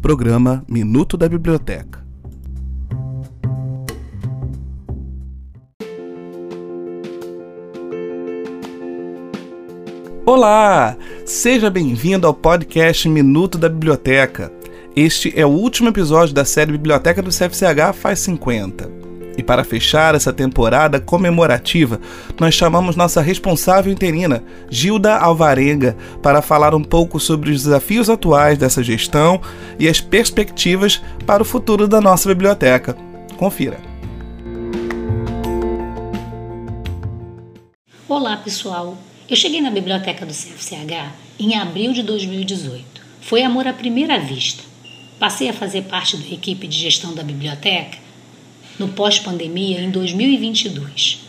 [0.00, 2.00] Programa Minuto da Biblioteca.
[10.24, 10.96] Olá!
[11.26, 14.50] Seja bem-vindo ao podcast Minuto da Biblioteca.
[14.96, 18.99] Este é o último episódio da série Biblioteca do CFCH Faz 50.
[19.36, 22.00] E para fechar essa temporada comemorativa,
[22.38, 28.58] nós chamamos nossa responsável interina, Gilda Alvarenga, para falar um pouco sobre os desafios atuais
[28.58, 29.40] dessa gestão
[29.78, 32.96] e as perspectivas para o futuro da nossa biblioteca.
[33.36, 33.78] Confira.
[38.08, 38.98] Olá, pessoal.
[39.28, 42.84] Eu cheguei na biblioteca do CFCH em abril de 2018.
[43.20, 44.64] Foi amor à primeira vista.
[45.20, 48.09] Passei a fazer parte da equipe de gestão da biblioteca
[48.78, 51.20] no pós-pandemia em 2022.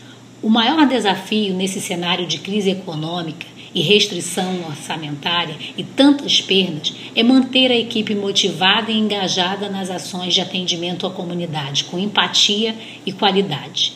[0.42, 7.22] O maior desafio nesse cenário de crise econômica e restrição orçamentária e tantas perdas é
[7.22, 12.74] manter a equipe motivada e engajada nas ações de atendimento à comunidade, com empatia
[13.06, 13.94] e qualidade.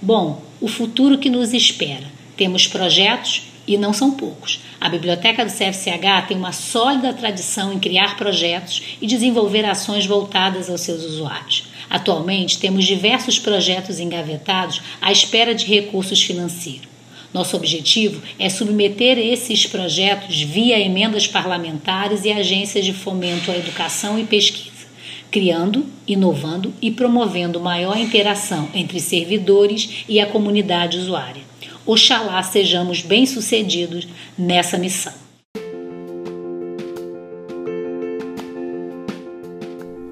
[0.00, 4.60] Bom, o futuro que nos espera temos projetos e não são poucos.
[4.80, 10.68] A biblioteca do CFCH tem uma sólida tradição em criar projetos e desenvolver ações voltadas
[10.68, 11.64] aos seus usuários.
[11.92, 16.88] Atualmente, temos diversos projetos engavetados à espera de recursos financeiros.
[17.34, 24.18] Nosso objetivo é submeter esses projetos via emendas parlamentares e agências de fomento à educação
[24.18, 24.86] e pesquisa,
[25.30, 31.42] criando, inovando e promovendo maior interação entre servidores e a comunidade usuária.
[31.84, 35.12] Oxalá sejamos bem-sucedidos nessa missão.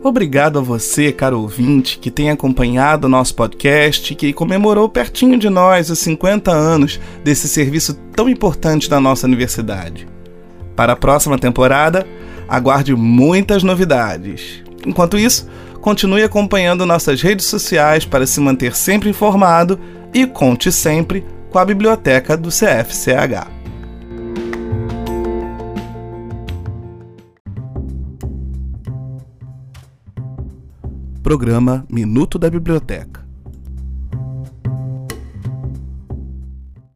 [0.02, 5.38] Obrigado a você, caro ouvinte, que tem acompanhado o nosso podcast e que comemorou pertinho
[5.38, 10.08] de nós os 50 anos desse serviço tão importante da nossa universidade.
[10.74, 12.06] Para a próxima temporada,
[12.48, 14.62] aguarde muitas novidades.
[14.86, 15.46] Enquanto isso,
[15.82, 19.78] continue acompanhando nossas redes sociais para se manter sempre informado
[20.14, 23.59] e conte sempre com a biblioteca do CFCH.
[31.22, 33.29] Programa Minuto da Biblioteca.